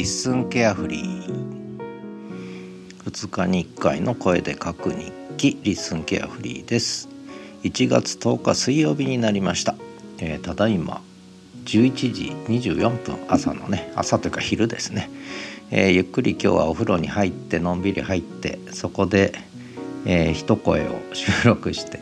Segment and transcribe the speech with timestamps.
[0.00, 1.78] LISTEN carefree。
[3.04, 7.10] 2日に1回の声で書く日記 LISTEN carefree です。
[7.64, 9.74] 1月10日水曜日になりました、
[10.16, 11.02] えー、ただいま
[11.66, 15.10] 11時24分朝のね朝というか昼ですね、
[15.70, 19.34] えー、ゆっくり今日はお風呂に入ってのんびり入ってそこで、
[20.06, 22.00] えー、一声を収録して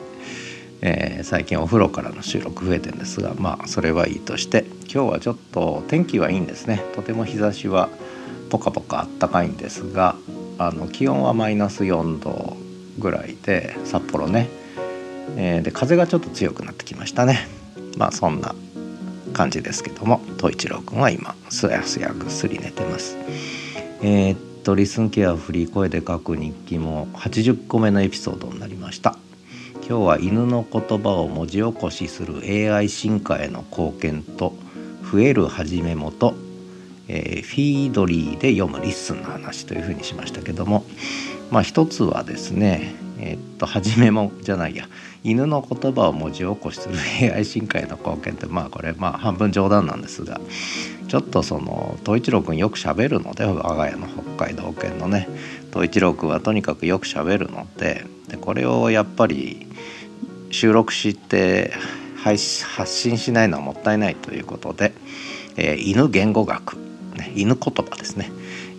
[0.81, 6.83] えー、最近お風呂からの収録増えてるんですがまあそれはいいとして今日はちょっと天気はいいんですね。
[6.95, 7.89] とても日差しは
[8.51, 10.17] ポカポカあったかいんですが
[10.59, 12.57] あの気温はマイナス4度
[12.99, 14.49] ぐらいで札幌ね、
[15.37, 17.49] えー、で風がちょっと強くなってきましたね。
[17.97, 18.55] まあそんな
[19.33, 23.17] 感じですけども東一郎くんは今すやすやぐっすり寝てます。
[24.03, 29.17] えー、っとリスンケアフリー声で書く日記も80個目のエピソードになりました。
[29.89, 32.43] 今日は犬の言葉を文字起こしする
[32.75, 34.53] AI 進化への貢献と
[35.11, 36.35] 増えるはぢめもと、
[37.09, 40.85] えー、 Feedly で読む LISTEN の話というふうにしましたけども
[41.51, 44.87] まあ一つはですねえー、っとはぢめもじゃないや
[45.25, 50.39] 犬の言葉を文字起こしする AI 進化への貢献ってまあこれまあ半分冗談なんですが
[51.09, 55.27] ちょっとその東一郎君よくしゃべるので我が家の北海道犬のね。
[55.73, 59.68] 東一郎君はとにかくよくしゃべるのででこれをやっぱり
[60.51, 61.73] 収録して
[62.17, 64.93] 配発信しないのはもったいないということで、
[65.57, 66.77] えー、犬言語学、
[67.17, 68.31] ね、犬言葉ですね、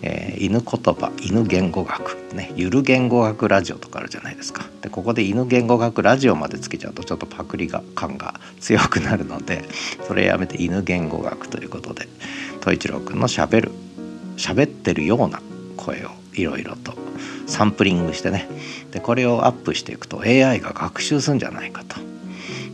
[0.02, 4.64] えー、犬言葉犬言語学、ね、ゆる言語学ラジオとかあるじゃないですか。
[4.82, 9.64] でここで犬言語学ラジオまでつけちゃうとちょっとパクリが感が強くなるので
[10.06, 12.08] それやめて犬言語学ということで
[12.60, 13.72] 統一郎くんのしゃべる
[14.36, 15.42] 喋ってるような
[15.76, 16.94] 声をいろいろと。
[17.46, 18.48] サンプリングしてね。
[18.92, 22.00] でこれをアップしていくと AI が学習するんじゃないかと。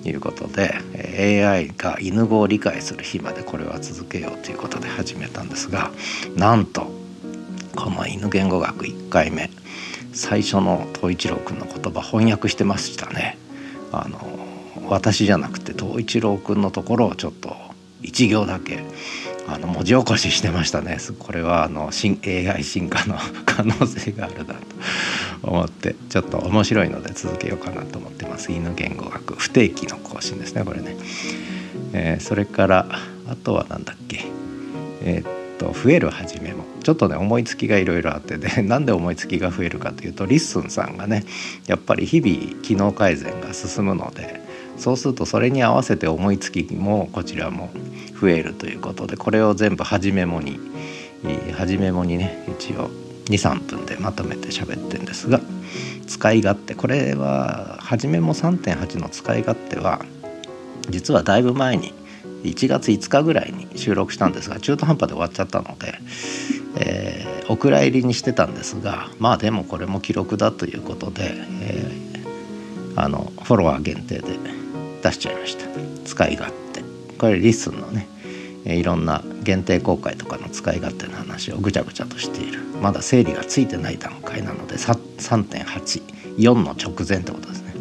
[0.09, 0.73] いうことで
[1.45, 5.91] AI が犬語を理解する日までこれは続けようということで始めたんですが
[6.37, 6.93] なんと
[7.75, 9.51] この犬言語学1回目。
[10.13, 13.37] 最初の東一郎くんの言葉翻訳してましたね。
[13.93, 14.19] あの
[14.89, 17.55] 私じゃなくて東一郎くんのところをちょっと
[18.03, 18.83] 1行だけ
[19.49, 20.99] あの文字起こししてましたね。
[21.19, 24.61] これはあの新 AI 進化の可能性があるなと
[25.43, 25.95] 思って。
[26.09, 28.53] ちょっと面白いので続けようかなと思ってます。
[28.53, 30.97] 犬言語学不定期の更新ですねこれね、
[31.93, 32.87] えー、それから
[33.29, 34.25] あとは何だっけ。
[35.03, 36.65] えー、っと増えるはぢめも。
[36.83, 41.25] ちょっとね思いつきがいろいろあってで なんで思いつきが増えるかというと LISTEN さんがね
[41.67, 44.46] やっぱり日々機能改善が進むので
[44.77, 47.71] そうするとそれに合わせて思いつきもこちらも
[48.21, 50.59] 増えるということでこれを全部はぢめもに
[51.55, 52.91] 始めもにね一応
[53.27, 55.41] 23分でまとめて喋ってるんですが
[56.07, 60.05] 使い勝手これは初めも3.8の使い勝手は
[60.89, 61.93] 実はだいぶ前に
[62.45, 65.95] 1月5日ぐらいに収録したんですが中途半端で終わっちゃったので、
[66.79, 71.33] えー、お蔵入りにしてたんですがまあでもこれも記録だということで、
[71.63, 74.39] えー、あのフォロワー限定で
[75.07, 75.65] 出しちゃいました。
[76.05, 76.83] 使い勝手。
[77.19, 78.09] これリスンのね
[78.65, 82.61] いろんな限定公開とかの使い勝手の話をぐちゃぐちゃとしている。
[82.83, 87.75] まだ整理がついてない段階なので3.84の直前ってことですね。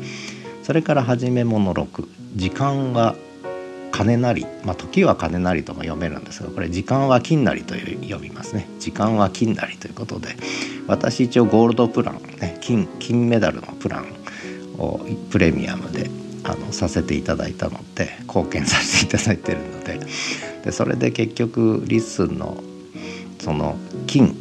[0.63, 3.15] それから始めもの6時間は
[3.91, 8.67] 金なりまあ時は金なりとも読めるんですがこれ時間は金なりと読みますね。
[8.79, 10.35] 時間は金なりということで
[10.87, 14.05] 私一応ゴールドプランね金金メダルのプラン
[14.77, 14.99] を
[15.31, 16.09] プレミアムで
[16.45, 19.99] あのさせていただいたので貢献させていただいてるので。
[20.65, 22.61] でそれで結局リッスンの
[23.39, 24.35] その金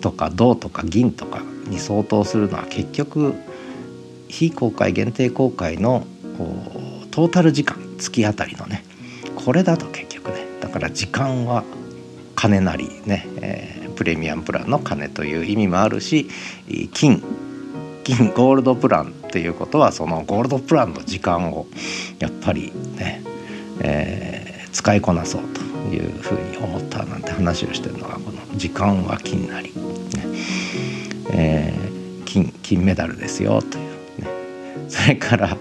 [0.00, 3.34] とか銅とか銀とかに相当するのは結局
[4.28, 6.04] 非公開限定公開の
[7.12, 8.84] トータル時間月当たりのね
[9.36, 11.62] これだと結局ねだから時間は
[12.34, 16.28] 金なりね、えー、プレミアムプランの金という意味もあるし
[16.92, 17.22] 金
[18.06, 21.66] 金ゴールドプランっていうことはそのゴールドプランの時間を
[22.20, 23.20] やっぱりね、
[23.80, 25.60] えー、使いこなそうと
[25.92, 30.24] いうふうに思ったなんて話をしてるのがこの「時間は金なり」ね。
[31.32, 33.84] えー、金金メダルですよという
[34.22, 34.28] ね。
[34.88, 35.56] それから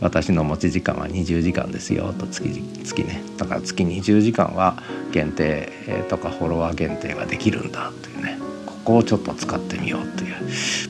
[0.00, 2.50] 私の持ち時間は20時間ですよと月
[2.84, 3.22] 月ね。
[3.38, 4.76] だから月20時間は
[5.10, 5.72] 限定
[6.10, 8.51] とかフォロワー限定ができるんだというね。
[8.84, 10.34] こをちょっと使ってみようという、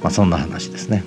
[0.03, 1.05] まあ、そんな話ですね。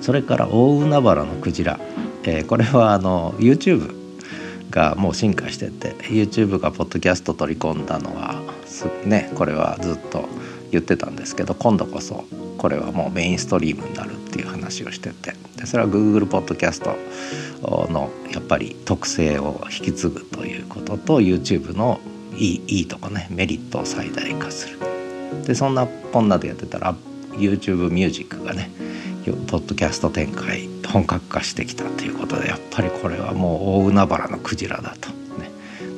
[0.00, 1.78] それから大海原のクジラ、
[2.24, 4.02] えー、これはあの YouTube
[4.70, 8.42] がもう進化してて YouTube がポッドキャスト取り込んだのは
[9.04, 10.28] ねこれはずっと
[10.72, 12.24] 言ってたんですけど今度こそ
[12.58, 16.96] これはもうメインストリームになるっていう話をしててでそれは Google ポッドキャスト
[17.92, 22.00] のやっぱり特性を引き継ぐということと YouTube の
[22.36, 24.81] いいいいとこねメリットを最大化する
[25.46, 26.94] でそんなこんなでやってたら
[27.32, 28.70] YouTube ミュージックがね
[29.46, 35.08] ポッドキャスト展開本格化してきたということでやっぱりこれはもう大海原のクジラだと、
[35.38, 35.50] ね、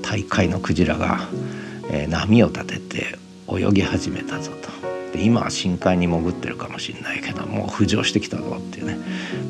[0.02, 1.20] 大海のクジラが、
[1.90, 4.74] えー、波を立てて泳ぎ始めたぞと。
[5.16, 8.98] で今は深海に潜ってるかもしれないけどもう浮上してきたぞっていうね、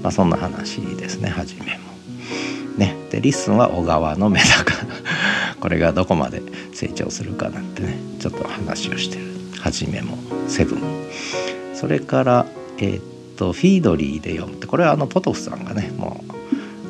[0.03, 1.95] まあ、そんな話ですね初めも。
[2.77, 4.75] ね、でリッスンは小川のメダカ。
[5.61, 6.43] これがどこまで
[6.75, 9.44] 成長するかなんてねちょっと話をしてる。
[9.65, 10.81] はぢめもセブン。
[11.75, 12.47] それから
[12.77, 16.23] えー、っと Feedlyで読むってこれはあのポトフさんがねも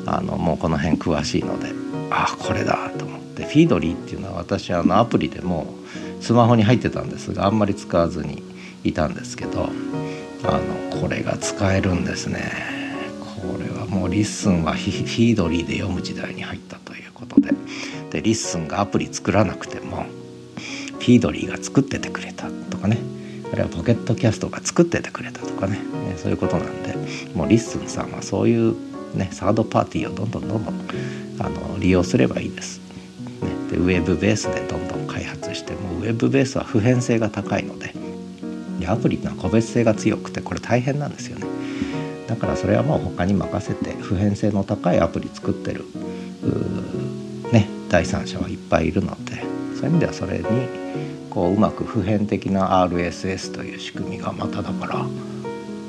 [0.05, 1.69] うあのもうこの辺詳しいので
[2.11, 5.73] ああこれだと思って Feedlyっていうのは私あのアプリでも
[6.19, 8.43] スマホに入ってたんですがあんまり使わずに
[8.83, 9.69] いたんですけど
[10.43, 10.51] あ
[10.91, 12.75] のこれが使えるんですね。
[13.41, 17.53] これはもう LISTENは Feedlyで読む時代に入ったということで。
[18.15, 19.84] で LISTENがアプリ作らなくても
[21.05, 22.97] Feedlyが作っててくれたとかね
[23.53, 26.95] あるいは Pocket Castsが作っててくれたとかねねそういうことなんで
[27.35, 28.75] もう LISTENさんはそういう
[29.15, 30.75] ねサードパーティーをどんどんどんどん
[31.39, 32.79] あの利用すればいいです。
[32.79, 37.93] ね、でウェブベースでどんどん開発してもうウェブベースは普遍性が高いので
[38.79, 41.45] でアプリってのは個別性が強くてこれ大変なんですよね。
[42.27, 45.85] だからそれはもう他に任せて普遍性の高いアプリ作ってる
[47.51, 50.45] ね第三者はいっぱいいるのでそういう意味ではそれに
[51.29, 55.05] こううまく普遍的な RSS という仕組みがまただから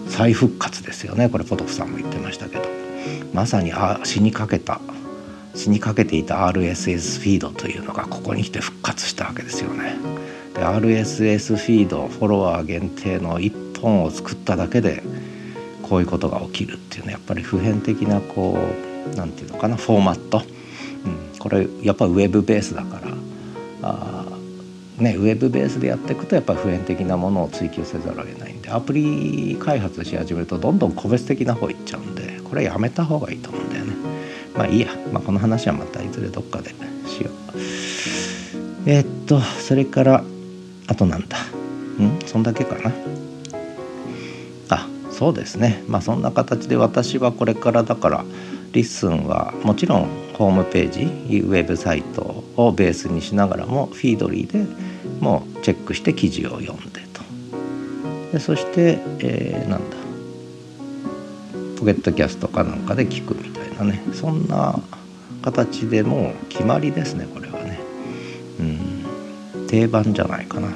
[0.08, 1.28] 再復活ですよね。
[1.28, 2.86] これポトフさんも言ってましたけど。
[3.32, 4.80] まさにあ死にかけた
[5.54, 9.96] 死にかけていた RSS フィードというのがここに来て復活したわけですよね。
[10.54, 15.02] で RSS フィードフォロワー限定の1本を作っただけで
[15.82, 18.58] こういうことが起きるっていうのはやっぱり普遍的なこ
[19.12, 20.42] う何て言うのかなフォーマット、
[21.04, 23.08] うん、これやっぱウェブベースだから
[23.88, 24.24] あ
[25.02, 33.94] ね、ウェブベースでやっていくとやっぱり普遍的なものを追求せざるを得ないんでアプリ開発し始めるとどんどん個別的な方いっちゃうんでこれやめた方がいいと思うんだよね。
[34.56, 37.32] まあいいや、まあ、この話はまたいずれどっかでしよう。
[38.86, 40.24] えー、っとそれから
[40.86, 41.36] あとなんだ？
[41.98, 42.18] うん？
[42.24, 42.90] そんだけかな？
[44.70, 45.84] あそうですね。
[45.88, 48.24] まあそんな形で私はこれからだから
[48.72, 50.08] リッスンはもちろん
[50.38, 51.02] ホームページ
[51.40, 54.66] ウェブサイトをベースにしながらも Feedlyで
[55.20, 57.22] もうチェックして記事を読んでと。
[58.32, 59.96] でそして、えー、なんだ。
[61.78, 64.02] Pocket Castsかなんかで聞くみたいなね。
[64.12, 64.80] そんな
[65.42, 67.78] 形でもう決まりですねこれはね。
[68.60, 69.66] うん。
[69.66, 70.68] 定番じゃないかな。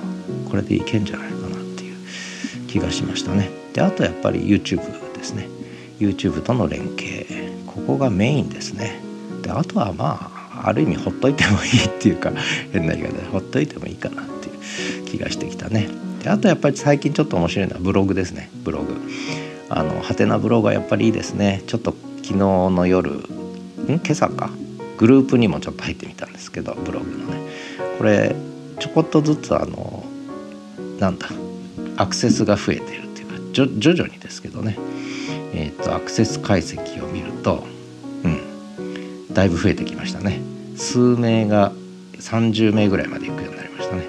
[0.51, 1.97] これでいけんじゃないかなっていう
[2.67, 3.51] 気がしましたね。
[3.73, 5.49] であとやっぱり YouTube ですね。
[5.99, 7.27] YouTube との連携。
[7.67, 9.01] ここがメインですね。
[9.43, 12.33] であとはまあある意味ほっといてもいいっていうか
[12.73, 15.89] 変な言い方でほっといてもいいかなっていう気がしてきたね。
[16.23, 18.51] であとやっぱり最近ちょっと面白いのはブログですね。
[18.63, 18.95] ブログ。
[19.69, 21.63] あのハテナブログはやっぱりいいですね。
[21.67, 23.21] ちょっと昨日の夜ん？
[23.87, 24.51] 今朝か。
[24.99, 27.41] グループにもちょっと入ってみたんですけどブログのね。
[27.97, 28.37] これ
[28.79, 30.05] ちょこっとずつあの
[30.99, 31.29] なんだ
[31.97, 34.77] アクセスが増えてるっていうか徐々にですけどね、
[35.55, 37.65] えーと、アクセス解析を見ると、
[38.25, 40.41] うん、だいぶ増えてきましたね。
[40.81, 41.73] 数名が
[42.15, 44.05] 30名ぐらいまでいくようになりましたね。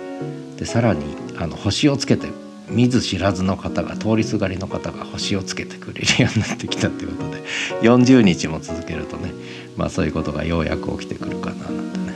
[0.58, 2.28] でさらにあの星をつけて
[2.70, 7.44] 見ず知らずの方が通りすがりの方が星をつけてくれるようになってきたということで
[7.82, 9.34] 40日も続けるとね
[9.76, 12.16] まあそういうことがようやく起きてくるかななんてね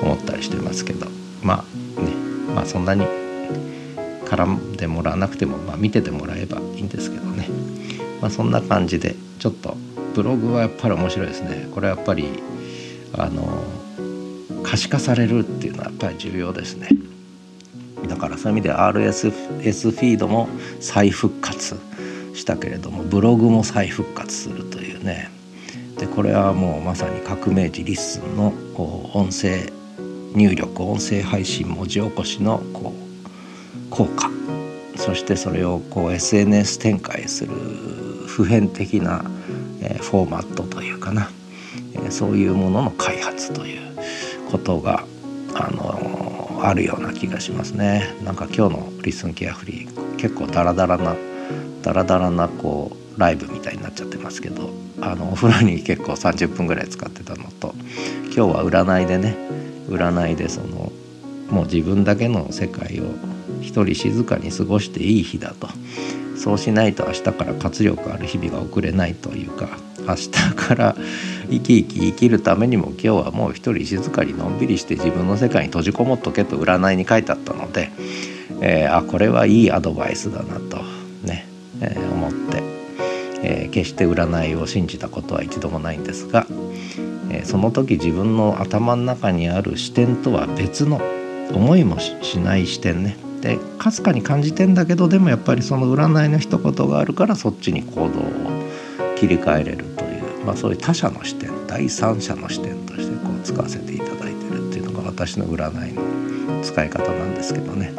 [0.00, 1.06] 思ったりしてますけど。
[1.42, 1.64] ま
[1.98, 2.12] あね
[2.54, 3.04] まあそんなに
[4.24, 7.48] 絡んでもらわなくても、まあ、見ててもらえばいいんですけどね、
[8.20, 9.76] まあ、そんな感じでちょっと
[10.14, 11.68] ブログはやっぱり面白いですね。
[11.74, 12.28] これやっぱり
[13.12, 13.64] あの
[14.70, 16.90] 可視化されるっていうのはやっぱり重要ですね。
[18.08, 20.48] だからそういう意味で RSS フィードも
[20.78, 21.76] 再復活
[22.34, 25.28] したけれどもブログも再復活するというね。
[25.98, 28.54] でこれはもうまさに革命時リッスンの
[29.12, 29.72] 音声
[30.36, 34.30] 入力音声配信文字起こしのこう効果。
[34.94, 37.52] そしてそれをこう SNS 展開する
[38.28, 39.24] 普遍的な、
[39.82, 41.28] えフォーマットというかな、
[42.06, 43.89] えそういうものの開発という
[44.50, 45.04] ことが
[45.54, 48.14] あのあるような気がしますね。
[48.24, 51.16] なんか今日の「リスンケアフリー」結構ダラダラな
[51.82, 57.74] ダラダラなこうライブみたいになっちゃってますけどあのお風呂に結構30分ぐらい使ってたのと
[58.24, 59.36] 今日は占いでね
[59.88, 60.92] 占いでその
[61.50, 63.04] もう自分だけの世界を
[63.60, 65.68] 一人静かに過ごしていい日だと
[66.40, 69.68] そうしないと明日から活力ある日々が送れないというか
[69.98, 70.96] 明日から
[71.50, 77.90] 生き生き生きるためにも今日はもう一人静かにのんびりして自分の世界に閉じこもっとけと占いに書いてあったので、
[78.62, 80.78] えー、あこれはいいアドバイスだなと
[81.24, 81.46] ね、
[81.82, 82.62] えー、思って、
[83.42, 86.46] えー、決して占いを信じたことは一度もないんですが、
[87.30, 91.02] えその時自分の頭の中にある視点とは別の
[91.52, 93.29] 思いもしない視点ね。
[93.40, 98.10] でかすかに感じてんだけどでもやっぱりその占いの一言があるからそっちに行動を
[99.16, 107.92] 切り替えれるという、まあ、そういう他者の視点第三者の視点としてこう使わせていただいてるっていうのが私の占いの使い方なんですけどね。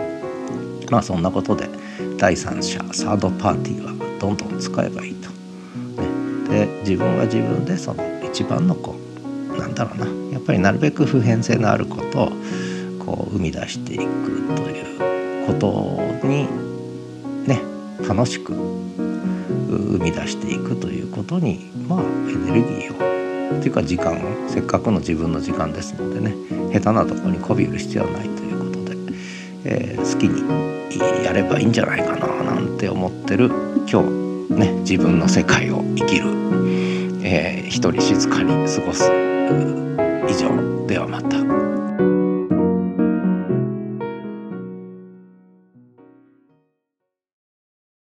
[0.91, 1.69] まあそんなことで
[2.17, 5.29] 第三者サードパーティーはどんどん使えばいいと。
[6.51, 8.95] ね、で自分は自分でその一番のこ
[9.55, 10.21] うなんだろうな。
[10.33, 12.31] やっぱりなるべく普遍性のあることを
[12.99, 14.03] こう生み出していく
[14.55, 14.90] という
[15.61, 16.47] ことに
[17.47, 17.61] ね
[18.07, 22.03] 楽しく生み出していくということにまあエ
[22.35, 26.33] ネルギーをっていうか時間をせっかくの自分の時間ですのでね
[26.73, 28.95] 下手なとこに媚びる必要はないということで、
[29.65, 33.51] えー、好きにやればいいんじゃないかななんて思ってる
[33.89, 36.27] 今日ね自分の世界を生きる、
[37.23, 39.03] えー、一人静かに過ごす
[40.27, 41.50] 以上ではまた。